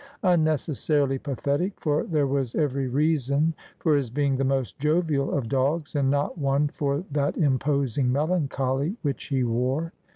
Unnecessarily 0.23 1.19
pathetic, 1.19 1.79
for 1.79 2.05
there 2.05 2.25
was 2.25 2.55
every 2.55 2.87
reason 2.87 3.53
for 3.77 3.95
his 3.95 4.09
being 4.09 4.35
the 4.35 4.43
most 4.43 4.79
jovial 4.79 5.31
of 5.31 5.47
dogs, 5.47 5.95
and 5.95 6.09
not 6.09 6.39
one 6.39 6.67
for 6.69 7.03
that 7.11 7.37
imposing 7.37 8.11
melancholy 8.11 8.95
which 9.03 9.25
he 9.25 9.43
wore. 9.43 9.93